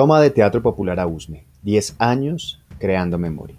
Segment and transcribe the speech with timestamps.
[0.00, 1.44] Toma de Teatro Popular a Usme.
[1.62, 3.58] 10 años creando memoria.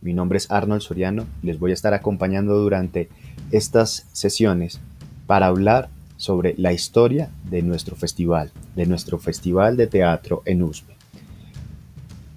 [0.00, 3.10] Mi nombre es Arnold Soriano y les voy a estar acompañando durante
[3.50, 4.80] estas sesiones
[5.26, 10.94] para hablar sobre la historia de nuestro festival, de nuestro festival de teatro en Usme.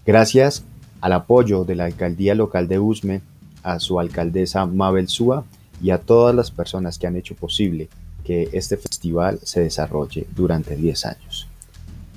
[0.06, 0.66] Gracias
[1.00, 3.22] al apoyo de la alcaldía local de Usme,
[3.64, 5.46] a su alcaldesa Mabel Súa
[5.82, 7.88] y a todas las personas que han hecho posible
[8.26, 11.49] que este festival se desarrolle durante 10 años.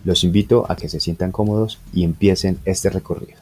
[0.04, 3.40] Los invito a que se sientan cómodos y empiecen este recorrido.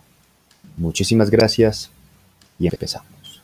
[0.76, 1.90] Muchísimas gracias
[2.58, 3.42] y empezamos.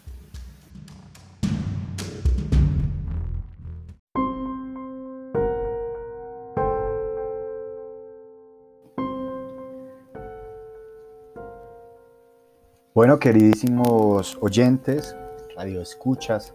[12.92, 15.14] Bueno, queridísimos oyentes,
[15.54, 16.54] radioescuchas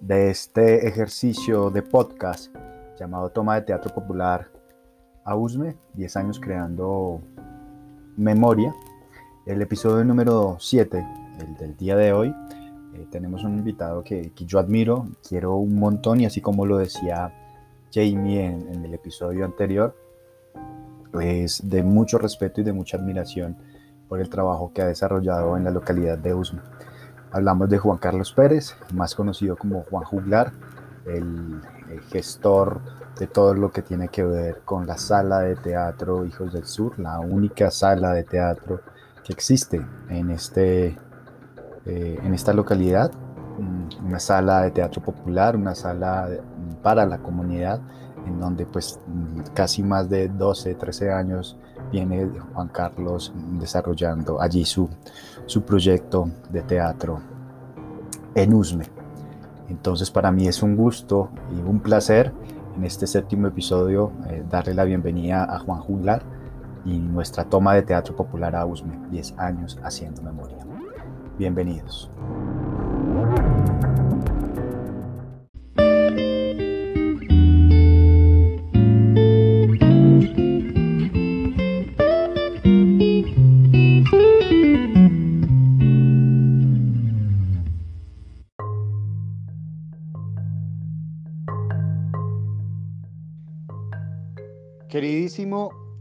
[0.00, 2.54] de este ejercicio de podcast
[2.98, 4.55] llamado Toma de Teatro Popular
[5.26, 7.20] a USME, 10 años creando
[8.16, 8.74] memoria.
[9.44, 11.04] El episodio número 7,
[11.40, 12.34] el del día de hoy,
[12.94, 17.34] eh, tenemos un invitado que, yo admiro, quiero un montón y así como lo decía
[17.92, 19.96] Jamie en, el episodio anterior,
[21.20, 23.56] es de mucho respeto y de mucha admiración
[24.08, 26.60] por el trabajo que ha desarrollado en la localidad de Usme.
[27.32, 30.52] Hablamos de Juan Carlos Pérez, más conocido como Juan Juglar,
[31.06, 31.60] el
[32.10, 32.80] gestor
[33.18, 36.98] de todo lo que tiene que ver con la sala de teatro Hijos del Sur,
[36.98, 38.80] la única sala de teatro
[39.24, 40.96] que existe en, este,
[41.86, 43.10] eh, en esta localidad,
[43.58, 46.28] mm, una sala de teatro popular, una sala
[46.82, 47.80] para la comunidad,
[48.26, 51.56] en donde pues mm, casi más de 12, 13 años
[51.90, 54.88] viene Juan Carlos desarrollando allí su,
[55.46, 57.20] su proyecto de teatro
[58.34, 58.95] en Usme.
[59.68, 62.32] Entonces para mí es un gusto y un placer
[62.76, 66.22] en este séptimo episodio eh, darle la bienvenida a Juan Juglar
[66.84, 70.58] y nuestra toma de teatro popular a Usme, 10 años haciendo memoria.
[71.38, 72.10] Bienvenidos.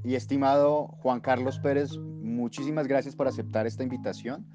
[0.05, 4.45] Y estimado Juan Carlos Pérez, muchísimas gracias por aceptar esta invitación.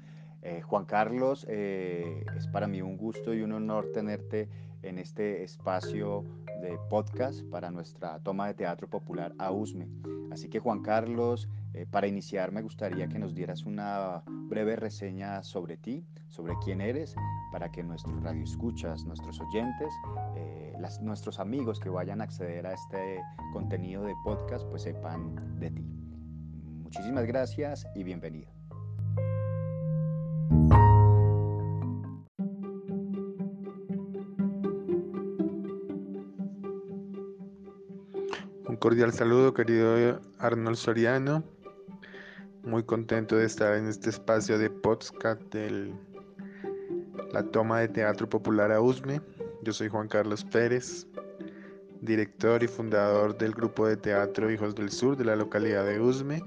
[0.41, 4.47] Eh, Juan Carlos, eh, es para mí un gusto y un honor tenerte
[4.81, 6.23] en este espacio
[6.61, 9.89] de podcast para nuestra toma de teatro popular AUSME.
[10.31, 15.41] Así que Juan Carlos, eh, para iniciar me gustaría que nos dieras una breve reseña
[15.43, 17.15] sobre ti, sobre quién eres,
[17.51, 19.93] para que nuestros radioescuchas, nuestros oyentes,
[20.35, 23.21] eh, nuestros amigos que vayan a acceder a este
[23.53, 25.85] contenido de podcast, pues sepan de ti.
[26.83, 28.51] Muchísimas gracias y bienvenido.
[38.67, 41.60] Un cordial saludo, querido Arnold Soriano.
[42.63, 45.91] Muy contento de estar en este espacio de podcast de
[47.33, 49.19] la toma de teatro popular a USME.
[49.63, 51.07] Yo soy Juan Carlos Pérez,
[52.01, 56.43] director y fundador del grupo de teatro Hijos del Sur de la localidad de Usme.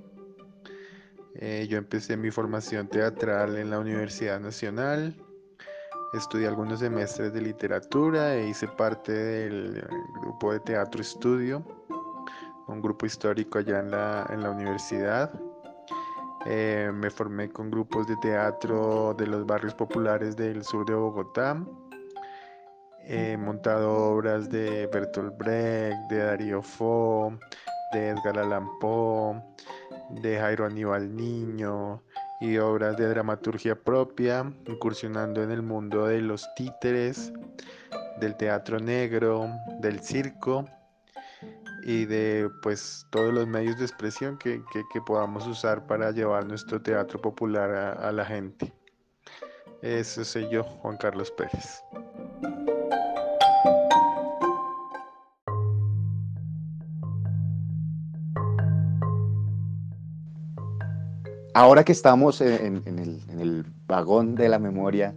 [1.35, 5.17] Eh, yo empecé mi formación teatral en la Universidad Nacional,
[6.13, 9.85] estudié algunos semestres de literatura e hice parte del
[10.23, 11.67] grupo de teatro estudio,
[12.69, 15.33] un grupo histórico allá en la, en la universidad.
[16.47, 21.65] Eh, me formé con grupos de teatro de los barrios populares del sur de Bogotá.
[23.07, 27.33] He montado obras de Bertolt Brecht, de Darío Fo,
[27.93, 29.43] de Edgar Allan Poe,
[30.11, 32.03] de Jairo Aníbal Niño
[32.41, 37.33] y obras de dramaturgia propia, incursionando en el mundo de los títeres,
[38.21, 39.49] del teatro negro,
[39.81, 40.67] del circo
[41.87, 44.63] y de pues todos los medios de expresión que,
[45.05, 48.73] podamos usar para llevar nuestro teatro popular a, la gente.
[49.83, 51.83] Eso soy yo, Juan Carlos Pérez.
[61.53, 62.83] Ahora que estamos en,
[63.39, 65.15] el, vagón de la memoria,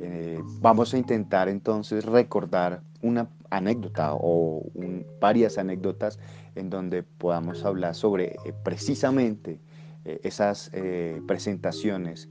[0.00, 4.62] eh, vamos a intentar entonces recordar una anécdota o
[5.20, 6.18] varias anécdotas
[6.54, 9.60] en donde podamos hablar sobre eh, precisamente
[10.04, 12.28] eh, esas eh, presentaciones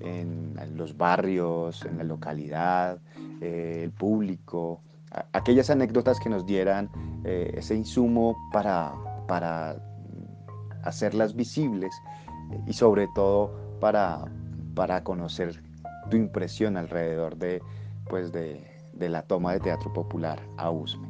[0.00, 3.00] en, los barrios, en la localidad,
[3.40, 4.82] el público,
[5.32, 6.90] aquellas anécdotas que nos dieran
[7.24, 8.94] ese insumo para,
[9.28, 9.76] para
[10.84, 11.92] hacerlas visibles
[12.66, 14.24] y sobre todo para,
[14.74, 15.62] para conocer
[16.10, 17.62] tu impresión alrededor de,
[18.08, 18.69] pues de,
[19.00, 21.08] de la toma de teatro popular a Usme.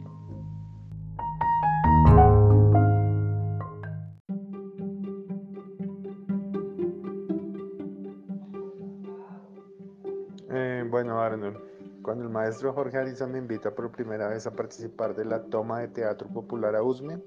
[10.53, 11.59] Eh, bueno, Arnold,
[12.03, 15.81] cuando el maestro Jorge Ariza me invita por primera vez a participar de la toma
[15.81, 17.19] de teatro popular a Usme,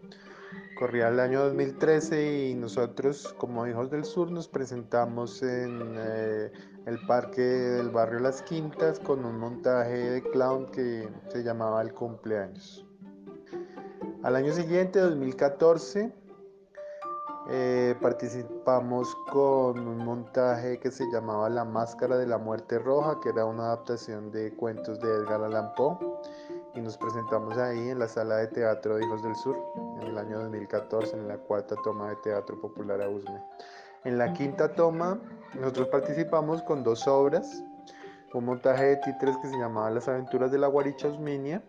[0.80, 6.52] corría el año 2013 y nosotros como hijos del sur nos presentamos en eh,
[6.86, 11.94] el parque del barrio Las Quintas con un montaje de clown que se llamaba El
[11.94, 12.86] cumpleaños.
[14.24, 16.14] Al año siguiente, 2014,
[17.50, 23.30] eh, participamos con un montaje que se llamaba La Máscara de la Muerte Roja, que
[23.30, 25.98] era una adaptación de cuentos de Edgar Allan Poe,
[26.76, 29.58] y nos presentamos ahí en la sala de teatro de Hijos del Sur
[30.02, 33.42] en el año 2014, en la cuarta toma de Teatro Popular a Usme.
[34.06, 35.20] En la quinta toma,
[35.60, 37.64] nosotros participamos con dos obras,
[38.34, 41.62] un montaje de títeres que se llamaba Las aventuras de la guaricha Osminia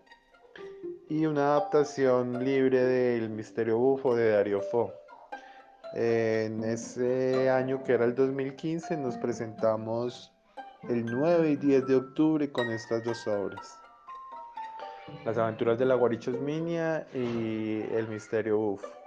[1.08, 4.92] y una adaptación libre del Misterio Bufo de Dario Fo.
[5.92, 10.32] En ese año que era el 2015 nos presentamos
[10.88, 13.78] el 9 y 10 de octubre con estas dos obras.
[15.24, 19.03] Las aventuras de la guaricha Osminia y El Misterio Bufo.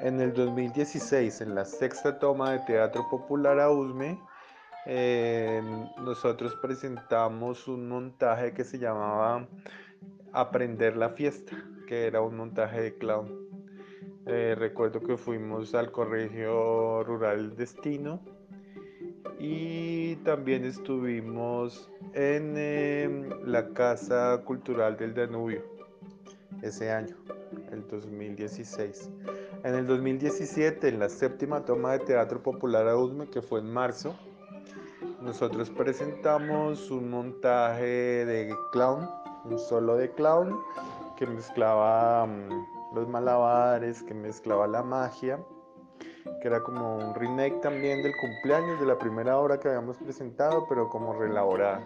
[0.00, 4.20] En el 2016, en la sexta toma de Teatro Popular a Usme,
[4.86, 5.60] eh,
[6.00, 9.48] nosotros presentamos un montaje que se llamaba
[10.32, 11.56] Aprender la fiesta,
[11.88, 13.48] que era un montaje de clown.
[14.26, 18.20] Eh, recuerdo que fuimos al Colegio Rural Destino
[19.40, 25.64] y también estuvimos en em, la Casa Cultural del Danubio
[26.62, 27.16] ese año,
[27.72, 29.10] el 2016.
[29.64, 33.72] En el 2017, en la séptima toma de Teatro Popular a Usme, que fue en
[33.72, 34.14] marzo,
[35.20, 39.10] nosotros presentamos un montaje de clown,
[39.44, 40.56] un solo de clown,
[41.16, 45.40] que mezclaba mm, los malabares, que mezclaba la magia,
[46.40, 50.66] que era como un remake también del cumpleaños de la primera obra que habíamos presentado,
[50.68, 51.82] pero como reelaborada.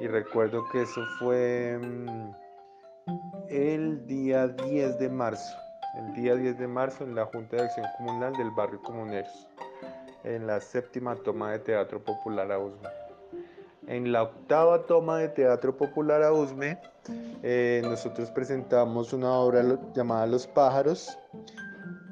[0.00, 2.32] Y recuerdo que eso fue mm,
[3.48, 7.86] el día 10 de marzo el día 10 de marzo en la Junta de Acción
[7.96, 9.48] Comunal del Barrio Comuneros,
[10.24, 12.88] en la séptima toma de Teatro Popular a Usme.
[13.86, 16.78] En la octava toma de Teatro Popular a Usme,
[17.42, 19.64] eh, nosotros presentamos una obra
[19.94, 21.18] llamada Los pájaros,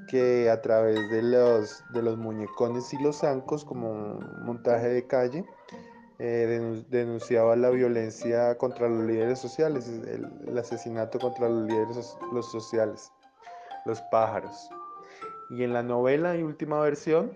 [0.09, 5.07] que a través de los, de los muñecones y los zancos, como un montaje de
[5.07, 5.45] calle,
[6.19, 12.51] eh, denunciaba la violencia contra los líderes sociales, el, el asesinato contra los líderes los
[12.51, 13.13] sociales
[13.89, 14.71] los pájaros.
[15.51, 17.33] Y en la novela y última versión,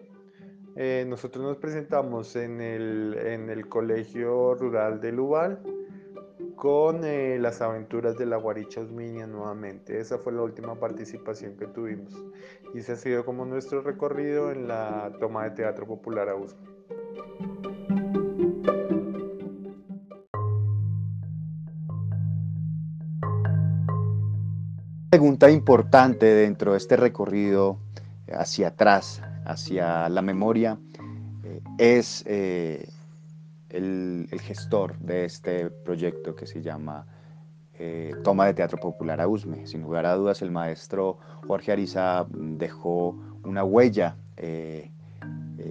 [0.76, 5.62] eh, nosotros nos presentamos en el, en el Colegio Rural de Lubal
[6.56, 9.98] con eh, las aventuras de la Guaricha Osminia nuevamente.
[9.98, 12.14] Esa fue la última participación que tuvimos.
[12.74, 16.71] Y ese ha sido como nuestro recorrido en la toma de teatro popular a Usme.
[25.12, 27.76] Pregunta importante dentro de este recorrido
[28.32, 30.78] hacia atrás, hacia la memoria,
[31.44, 32.88] eh, es eh,
[33.68, 37.04] el, gestor de este proyecto que se llama
[37.74, 39.66] eh, Toma de Teatro Popular a Usme.
[39.66, 43.14] Sin lugar a dudas, el maestro Jorge Ariza dejó
[43.44, 44.16] una huella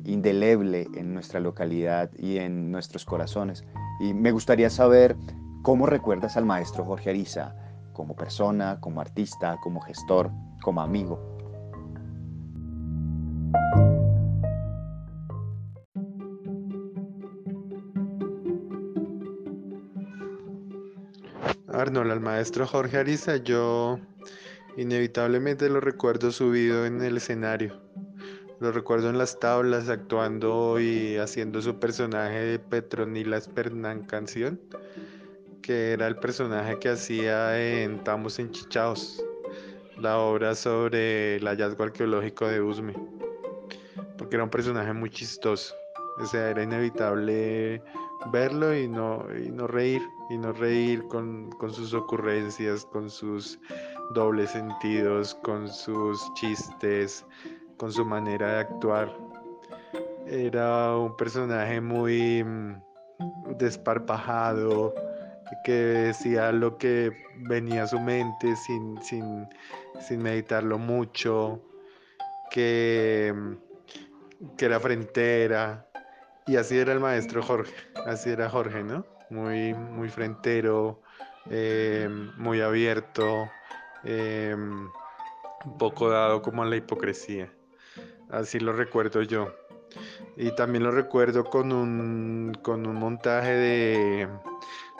[0.05, 3.65] indeleble en nuestra localidad y en nuestros corazones.
[4.01, 5.15] Y me gustaría saber
[5.63, 7.55] cómo recuerdas al maestro Jorge Ariza
[7.93, 10.31] como persona, como artista, como gestor,
[10.61, 11.19] como amigo.
[21.73, 23.97] Arnold, al maestro Jorge Ariza, yo
[24.77, 27.81] inevitablemente lo recuerdo subido en el escenario.
[28.59, 34.59] Lo recuerdo en las tablas actuando y haciendo su personaje de Petronila Espernán canción
[35.61, 39.23] que era el personaje que hacía en Estamos Enchichados,
[39.97, 42.93] la obra sobre el hallazgo arqueológico de Usme,
[44.17, 45.75] porque era un personaje muy chistoso,
[46.19, 47.81] o sea, era inevitable
[48.31, 53.59] verlo y no, y no reír, y no reír con, con sus ocurrencias, con sus
[54.13, 57.25] dobles sentidos, con sus chistes,
[57.77, 59.17] con su manera de actuar.
[60.27, 62.75] Era un personaje muy mm,
[63.57, 64.93] desparpajado,
[65.63, 69.47] que decía lo que venía a su mente sin, sin,
[70.21, 71.61] meditarlo mucho.
[72.51, 73.33] que,
[74.57, 75.87] que era frentera.
[76.47, 77.73] Y así era el maestro Jorge,
[78.05, 79.05] así era Jorge, ¿no?
[79.29, 81.01] Muy, muy frentero,
[81.49, 83.49] eh, muy abierto,
[84.03, 87.53] eh, un poco dado como a la hipocresía.
[88.29, 89.53] Así lo recuerdo yo.
[90.37, 94.27] Y también lo recuerdo con un, con un montaje de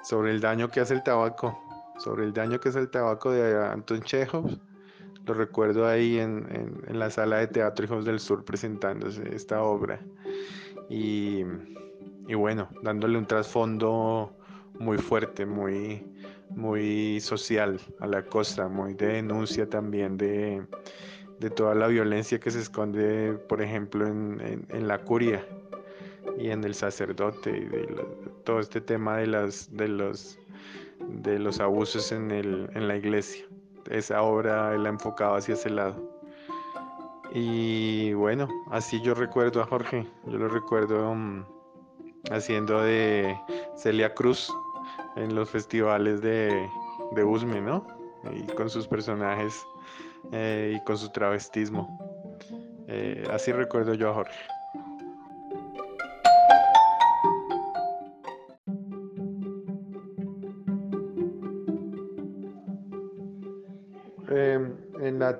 [0.04, 1.60] sobre el daño que hace el tabaco,
[1.98, 4.50] sobre el daño que hace el tabaco de Anton Chekhov.
[5.26, 10.00] Lo recuerdo ahí en, en, la sala de teatro Hijos del Sur presentándose esta obra.
[10.90, 11.44] Y,
[12.28, 14.36] y bueno, dándole un trasfondo
[14.80, 16.04] muy fuerte, muy,
[16.50, 20.66] muy social a la costa, muy de denuncia también de,
[21.40, 25.46] de toda la violencia que se esconde, por ejemplo, en, en, la curia
[26.38, 28.06] y en el sacerdote y de
[28.44, 30.40] todo este tema de, las, de, los,
[31.00, 33.46] de los abusos en, el, en la iglesia.
[33.90, 35.96] Esa obra él ha enfocado hacia ese lado.
[37.34, 41.46] Y bueno, así yo recuerdo a Jorge, yo lo recuerdo um,
[42.30, 43.38] haciendo de
[43.78, 44.52] Celia Cruz
[45.16, 46.70] en los festivales de,
[47.16, 47.88] de Usme, ¿no?
[48.34, 49.66] Y con sus personajes
[50.32, 51.88] eh, y con su travestismo.
[52.88, 54.40] Eh, así recuerdo yo a Jorge.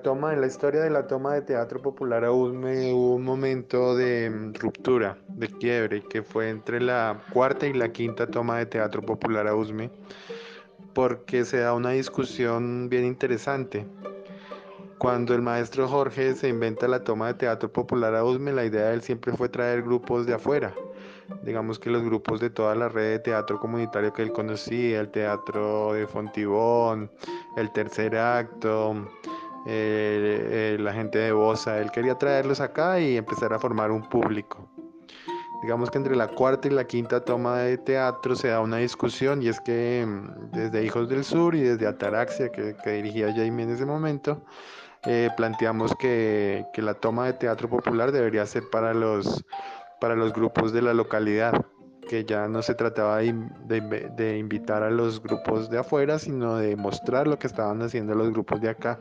[0.00, 3.96] Toma, en la historia de la toma de teatro popular a Usme hubo un momento
[3.96, 8.66] de mm, ruptura, de quiebre, que fue entre la cuarta y la quinta toma de
[8.66, 9.90] teatro popular a Usme,
[10.94, 13.86] porque se da una discusión bien interesante
[15.02, 18.86] cuando el maestro Jorge se inventa la toma de teatro popular a Usme, la idea
[18.86, 20.72] de él siempre fue traer grupos de afuera.
[21.42, 25.10] Digamos que los grupos de toda la red de teatro comunitario que él conocía, el
[25.10, 27.10] teatro de Fontibón,
[27.56, 28.94] el tercer acto,
[29.66, 34.68] eh, la gente de Bosa, él quería traerlos acá y empezar a formar un público.
[35.62, 39.42] Digamos que entre la cuarta y la quinta toma de teatro se da una discusión
[39.42, 43.62] y es que mm, desde Hijos del Sur y desde Ataraxia, que, que dirigía Jaime
[43.62, 44.42] en ese momento,
[45.04, 49.44] eh, planteamos que, la toma de teatro popular debería ser para los,
[50.00, 51.66] para los grupos de la localidad,
[52.08, 57.26] que ya no se trataba de, invitar a los grupos de afuera, sino de mostrar
[57.26, 59.00] lo que estaban haciendo los grupos de acá.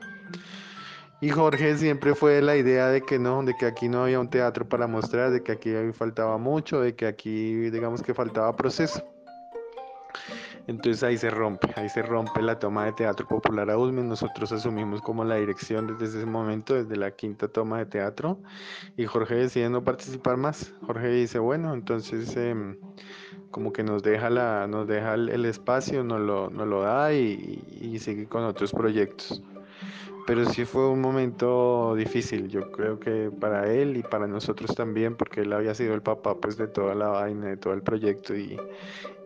[1.21, 4.29] Y Jorge siempre fue la idea de que no, de que aquí no había un
[4.29, 9.05] teatro para mostrar, de que aquí faltaba mucho, de que aquí digamos que faltaba proceso.
[10.65, 14.01] Entonces ahí se rompe, ahí se rompe la toma de teatro popular a Usme.
[14.01, 18.39] Nosotros asumimos como la dirección desde ese momento, desde la quinta toma de teatro.
[18.97, 20.73] Y Jorge decide no participar más.
[20.87, 22.77] Jorge dice, bueno, entonces em,
[23.51, 27.63] como que nos deja, la, nos deja el, espacio, nos lo, nos lo da y,
[27.79, 29.43] y sigue con otros proyectos
[30.25, 35.15] pero sí fue un momento difícil, yo creo que para él y para nosotros también,
[35.15, 38.35] porque él había sido el papá pues de toda la vaina, de todo el proyecto
[38.35, 38.57] y,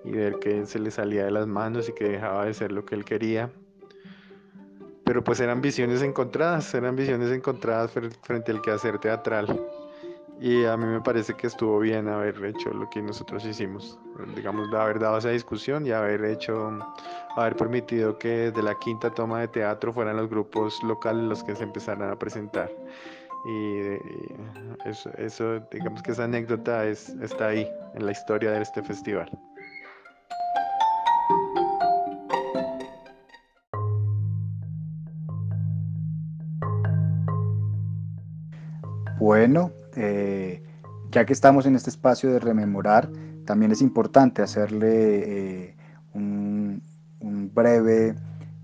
[0.04, 2.94] ver que se le salía de las manos y que dejaba de ser lo que
[2.94, 3.50] él quería.
[5.04, 9.48] Pero pues eran visiones encontradas, eran visiones encontradas frente al quehacer teatral.
[10.39, 13.98] Y a mí me parece que estuvo bien haber hecho lo que nosotros hicimos,
[14.36, 16.77] digamos, haber dado esa discusión y haber hecho,
[17.38, 21.56] haber permitido que de la quinta toma de teatro fueran los grupos locales los que
[21.56, 22.70] se empezaran a presentar.
[23.46, 28.84] Y, eso, eso, digamos que esa anécdota es, está ahí en la historia de este
[28.84, 29.30] festival.
[39.18, 39.72] Bueno,
[41.16, 43.10] ya que estamos en este espacio de rememorar,
[43.46, 45.76] también es importante hacerle eh,
[46.14, 46.82] un,
[47.54, 48.16] breve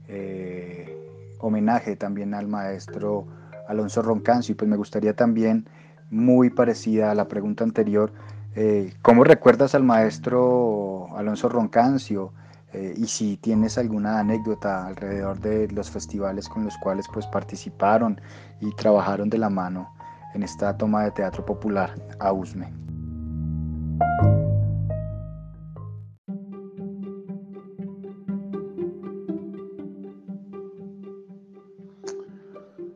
[0.09, 3.25] eh, homenaje también al maestro
[3.69, 5.65] Alonso Roncancio y pues me gustaría también,
[6.09, 8.11] muy parecida a la pregunta anterior,
[9.01, 12.33] ¿cómo recuerdas al maestro Alonso Roncancio?
[12.73, 18.19] y si tienes alguna anécdota alrededor de los festivales con los cuales pues participaron
[18.59, 19.89] y trabajaron de la mano
[20.33, 22.73] en esta toma de teatro popular a Usme.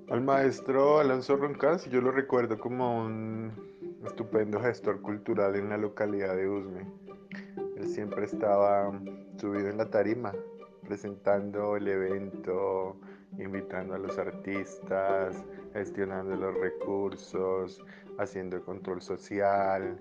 [0.10, 3.52] Al maestro Alonso Roncas, yo lo recuerdo como un
[4.06, 6.88] estupendo gestor cultural en la localidad de Usme.
[7.76, 8.98] Él siempre estaba
[9.38, 10.32] subido en la tarima,
[10.88, 12.96] presentando el evento,
[13.38, 17.84] invitando a los artistas, gestionando los recursos,
[18.18, 20.00] haciendo control social,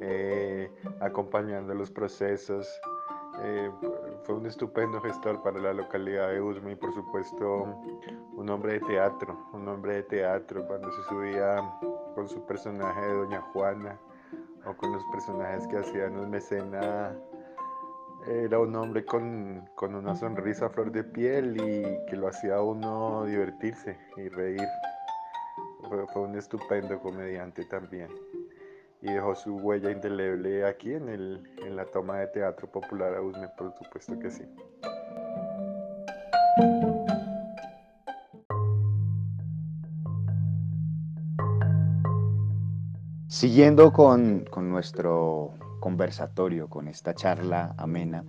[0.00, 2.68] eh, acompañando los procesos.
[3.42, 3.70] Eh,
[4.22, 7.78] fue un estupendo gestor para la localidad de Usme y por supuesto
[8.34, 11.56] un hombre de teatro, un hombre de teatro cuando se subía
[12.14, 13.98] con su personaje de Doña Juana
[14.64, 17.14] o con los personajes que hacían un mecena.
[18.26, 22.62] Era un hombre con, con una sonrisa flor de piel y que lo hacía a
[22.62, 24.68] uno divertirse y reír.
[25.88, 28.08] Fue, fue un estupendo comediante también
[29.02, 33.20] y dejó su huella indeleble aquí en, el, en la toma de teatro popular a
[33.20, 34.44] Usme, por supuesto que sí.
[43.28, 45.52] Siguiendo con, con, nuestro
[45.86, 48.24] conversatorio, con esta charla amena,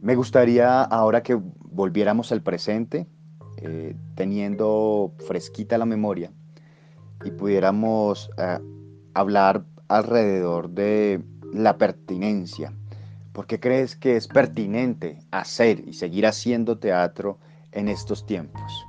[0.00, 3.08] me gustaría ahora que volviéramos al presente,
[3.56, 6.30] eh, teniendo fresquita la memoria,
[7.24, 8.60] y pudiéramos eh,
[9.12, 11.20] hablar alrededor de
[11.52, 12.72] la pertinencia.
[13.32, 17.40] ¿Por qué crees que es pertinente hacer y seguir haciendo teatro
[17.72, 18.87] en estos tiempos?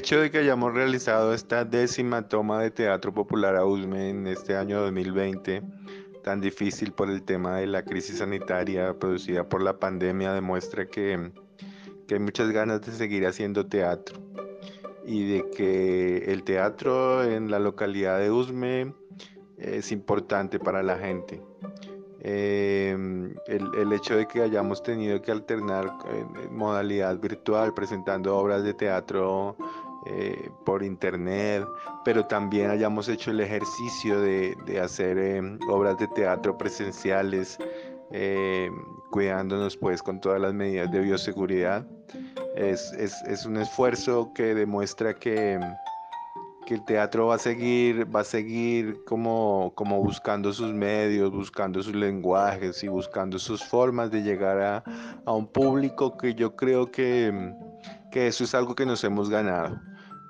[0.00, 4.56] Hecho de que hayamos realizado esta décima toma de teatro popular a USME en este
[4.56, 5.62] año 2020
[6.22, 11.30] tan difícil por el tema de la crisis sanitaria producida por la pandemia demuestra que,
[12.10, 14.18] hay muchas ganas de seguir haciendo teatro
[15.04, 18.94] y de que el teatro en la localidad de Usme
[19.58, 21.42] es importante para la gente.
[22.22, 28.74] Em, el, hecho de que hayamos tenido que alternar en modalidad virtual presentando obras de
[28.74, 29.56] teatro
[30.06, 31.66] eh, por internet,
[32.06, 37.58] pero también hayamos hecho el ejercicio de, hacer em, obras de teatro presenciales,
[38.10, 38.72] em,
[39.10, 41.86] cuidándonos pues con todas las medidas de bioseguridad.
[42.56, 45.60] Es, es, un esfuerzo que demuestra que,
[46.66, 51.82] que, el teatro va a seguir, va a seguir como, como buscando sus medios, buscando
[51.82, 54.82] sus lenguajes y buscando sus formas de llegar a,
[55.26, 57.52] a un público que yo creo que,
[58.10, 59.78] que eso es algo que nos hemos ganado.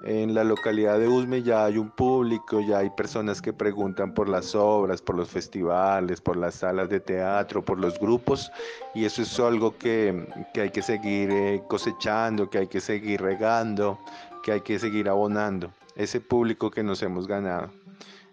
[0.02, 4.30] En la localidad de Usme ya hay un público, ya hay personas que preguntan por
[4.30, 8.50] las obras, por los festivales, por las salas de teatro, por los grupos
[8.94, 13.98] y eso es algo que, hay que seguir eh, cosechando, que hay que seguir regando,
[14.42, 17.68] que hay que seguir abonando, ese público que nos hemos ganado.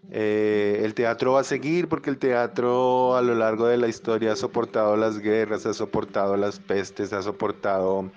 [0.09, 4.31] Eh, el teatro va a seguir porque el teatro a lo largo de la historia
[4.31, 8.09] ha soportado las guerras, ha soportado las pestes, ha soportado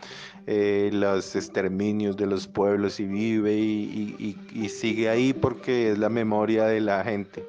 [0.46, 6.64] eh, los exterminios de los pueblos y vive y, sigue ahí porque es la memoria
[6.66, 7.44] de la gente.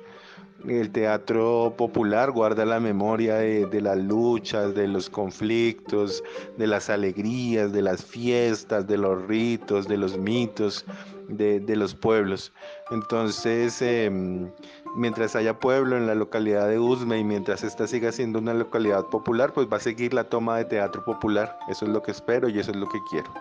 [0.68, 6.24] El teatro popular guarda la memoria de, las luchas, de los conflictos,
[6.58, 10.86] de las alegrías, de las fiestas, de los ritos, de los mitos
[11.38, 12.52] de, los pueblos.
[12.92, 14.52] Entonces, em,
[14.98, 19.06] mientras haya pueblo en la localidad de Usme y mientras esta siga siendo una localidad
[19.06, 21.58] popular, pues va a seguir la toma de teatro popular.
[21.70, 23.32] Eso es lo que espero y eso es lo que quiero.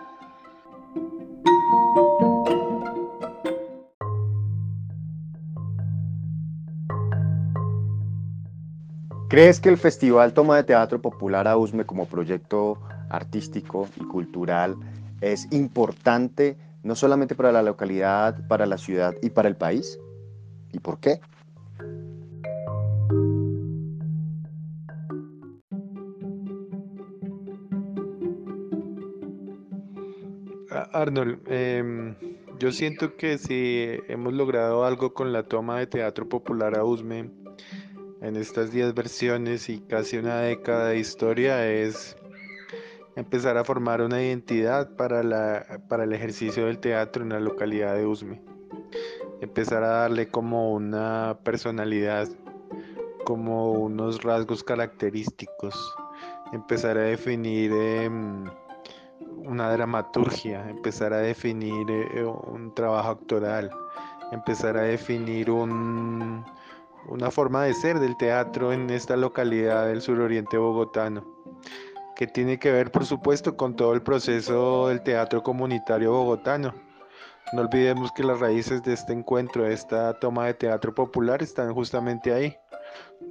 [9.27, 12.77] ¿Crees que el Festival Toma de Teatro Popular a Usme como proyecto
[13.09, 14.75] artístico y cultural
[15.21, 19.99] es importante no solamente para la localidad, para la ciudad y para el país?
[20.71, 21.19] ¿Y por qué?
[30.93, 32.15] Arnold, em,
[32.59, 37.29] yo siento que si hemos logrado algo con la toma de teatro popular a Usme
[38.21, 42.15] en estas 10 versiones y casi una década de historia es
[43.15, 47.95] empezar a formar una identidad para, la, para el ejercicio del teatro en la localidad
[47.95, 48.41] de Usme.
[49.41, 52.27] Empezar a darle como una personalidad,
[53.25, 55.95] como unos rasgos característicos.
[56.53, 57.71] Empezar a definir...
[57.71, 58.45] Em,
[59.45, 63.71] una dramaturgia, empezar a definir eh, un trabajo actoral,
[64.31, 66.45] empezar a definir un,
[67.07, 71.25] una forma de ser del teatro en esta localidad del suroriente bogotano,
[72.21, 76.71] que tiene que ver por supuesto con todo el proceso del teatro comunitario bogotano.
[77.51, 81.73] No olvidemos que las raíces de este encuentro, de esta toma de teatro popular, están
[81.73, 82.55] justamente ahí,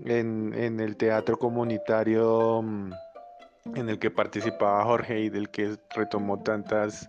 [0.07, 2.93] en, en el teatro comunitario mm,
[3.77, 7.09] en el que participaba Jorge y del que retomó tantas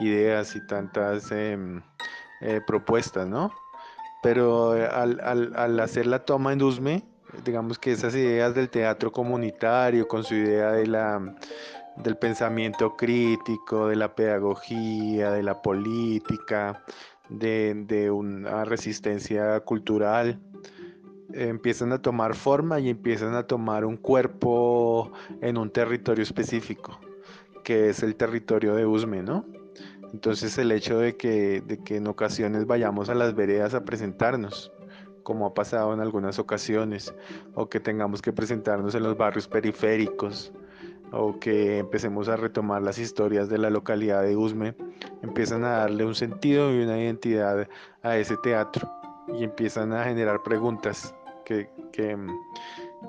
[0.00, 1.80] ideas y tantas em,
[2.42, 3.50] eh, propuestas, ¿no?
[4.22, 7.02] Pero eh, al, hacer la toma en Usme,
[7.44, 11.34] digamos que esas ideas del teatro comunitario, con su idea de la,
[11.96, 16.82] del pensamiento crítico, de la pedagogía, de la política,
[17.28, 20.38] de, una resistencia cultural,
[21.32, 27.00] empiezan a tomar forma y empiezan a tomar un cuerpo en un territorio específico,
[27.62, 29.46] que es el territorio de Usme, ¿no?
[30.12, 34.70] Entonces el hecho de que, de que en ocasiones vayamos a las veredas a presentarnos,
[35.24, 37.12] como ha pasado en algunas ocasiones,
[37.54, 40.52] o que tengamos que presentarnos en los barrios periféricos,
[41.10, 44.76] o que empecemos a retomar las historias de la localidad de Usme,
[45.22, 47.68] empiezan a darle un sentido y una identidad
[48.02, 48.88] a ese teatro
[49.28, 52.16] y empiezan a generar preguntas que, que,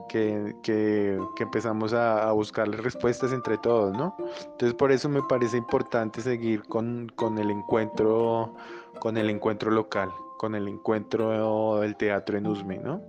[0.10, 4.15] que, empezamos a, buscarle respuestas entre todos, ¿no?
[4.51, 8.54] Entonces por eso me parece importante seguir con, con el encuentro,
[8.99, 13.02] con el encuentro local, con el encuentro del teatro en Usme, ¿no?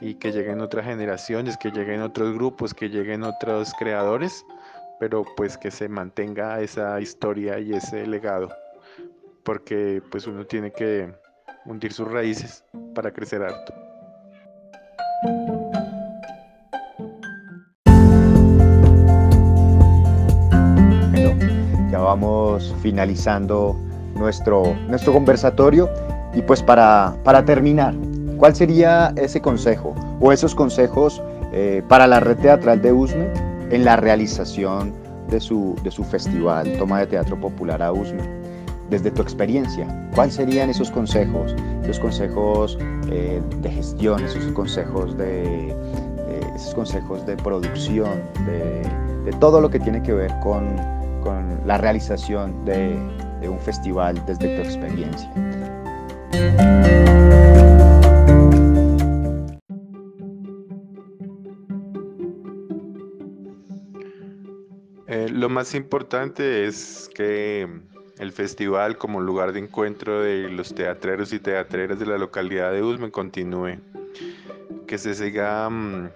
[0.00, 4.44] y que lleguen otras generaciones, que lleguen otros grupos, que lleguen otros creadores,
[5.00, 8.48] pero pues que se mantenga esa historia y ese legado,
[9.44, 11.10] porque pues uno tiene que
[11.64, 13.72] hundir sus raíces para crecer harto.
[21.12, 23.74] Bueno, ya vamos finalizando
[24.16, 25.88] nuestro, nuestro conversatorio
[26.34, 27.94] y pues para, para terminar,
[28.38, 33.30] ¿Cuál sería ese consejo o esos consejos eh, para la red teatral de USME
[33.70, 34.92] en la realización
[35.30, 38.22] de su, de su festival Toma de Teatro Popular a USME?
[38.90, 41.54] Desde tu experiencia, ¿cuáles serían esos consejos?
[41.84, 42.78] Esos consejos
[43.10, 45.74] eh, de gestión, esos consejos de,
[46.54, 48.82] esos consejos de producción, de,
[49.24, 50.76] de, todo lo que tiene que ver con,
[51.22, 52.94] con la realización de,
[53.40, 55.30] de un festival desde tu experiencia.
[65.06, 67.68] Eh, lo más importante es que
[68.18, 72.82] el festival como lugar de encuentro de los teatreros y teatreras de la localidad de
[72.82, 73.78] Usme continúe,
[74.86, 76.10] que se siga mm,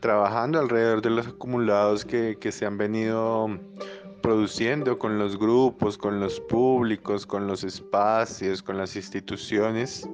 [0.00, 3.48] trabajando alrededor de los acumulados que, se han venido
[4.28, 10.06] produciendo con los grupos, con los públicos, con los espacios, con las instituciones,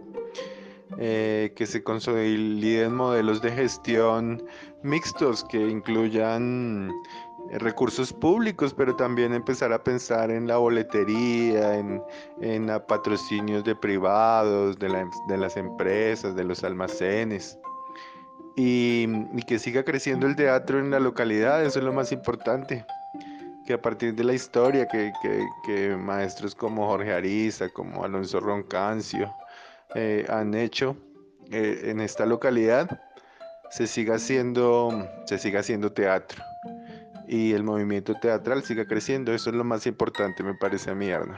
[0.99, 4.41] eh, que se consoliden modelos de gestión
[4.85, 6.93] mixtos que incluyan
[7.51, 12.01] eh, recursos públicos, pero también empezar a pensar en la boletería, en,
[12.41, 14.91] en patrocinios de privados, de,
[15.37, 17.59] las empresas, de los almacenes.
[18.55, 19.09] Y,
[19.49, 22.87] que siga creciendo el teatro en la localidad, eso es lo más importante.
[23.67, 29.33] Que a partir de la historia que, maestros como Jorge Ariza, como Alonso Roncancio
[29.95, 30.97] eh, han hecho
[31.51, 33.01] eh, en esta localidad,
[33.71, 36.43] se siga haciendo, se siga haciendo teatro
[37.27, 39.33] y el movimiento teatral siga creciendo.
[39.33, 41.37] Eso es lo más importante, me parece a mí, Arno.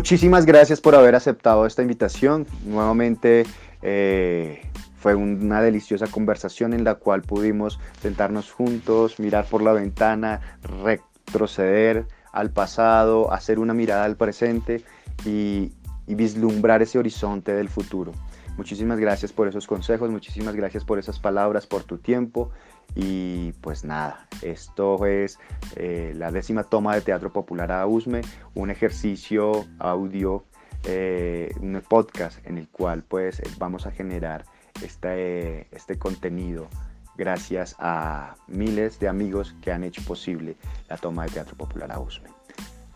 [0.00, 2.46] Muchísimas gracias por haber aceptado esta invitación.
[2.64, 3.44] Nuevamente,
[3.82, 4.62] eh,
[4.96, 12.06] fue una deliciosa conversación en la cual pudimos sentarnos juntos, mirar por la ventana, retroceder
[12.32, 14.82] al pasado, hacer una mirada al presente
[15.26, 15.70] y,
[16.06, 18.12] vislumbrar ese horizonte del futuro.
[18.60, 22.50] Muchísimas gracias por esos consejos, muchísimas gracias por esas palabras, por tu tiempo.
[22.94, 25.38] Y pues nada, esto es
[25.76, 28.20] eh, la décima toma de Teatro Popular a USME,
[28.52, 30.44] un ejercicio audio,
[30.84, 34.44] eh, un podcast en el cual pues vamos a generar
[34.84, 36.68] este, este contenido
[37.16, 40.54] gracias a miles de amigos que han hecho posible
[40.90, 42.28] la toma de Teatro Popular a Usme.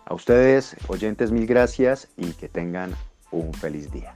[0.05, 2.95] A ustedes, oyentes, mil gracias y que tengan
[3.31, 4.15] un feliz día.